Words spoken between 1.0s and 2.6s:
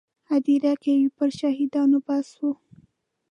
پر شهیدانو بحث و.